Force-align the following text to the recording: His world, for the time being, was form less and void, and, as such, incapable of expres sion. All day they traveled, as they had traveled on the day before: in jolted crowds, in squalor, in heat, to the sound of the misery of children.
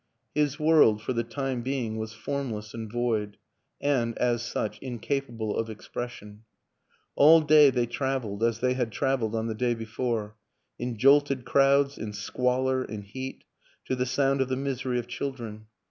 His 0.33 0.59
world, 0.59 0.99
for 1.03 1.13
the 1.13 1.23
time 1.23 1.61
being, 1.61 1.95
was 1.99 2.11
form 2.11 2.51
less 2.51 2.73
and 2.73 2.91
void, 2.91 3.37
and, 3.79 4.17
as 4.17 4.41
such, 4.41 4.79
incapable 4.79 5.55
of 5.55 5.69
expres 5.69 6.13
sion. 6.13 6.41
All 7.15 7.39
day 7.39 7.69
they 7.69 7.85
traveled, 7.85 8.41
as 8.43 8.61
they 8.61 8.73
had 8.73 8.91
traveled 8.91 9.35
on 9.35 9.45
the 9.45 9.53
day 9.53 9.75
before: 9.75 10.35
in 10.79 10.97
jolted 10.97 11.45
crowds, 11.45 11.99
in 11.99 12.13
squalor, 12.13 12.83
in 12.83 13.03
heat, 13.03 13.43
to 13.85 13.95
the 13.95 14.07
sound 14.07 14.41
of 14.41 14.49
the 14.49 14.57
misery 14.57 14.97
of 14.97 15.05
children. 15.05 15.67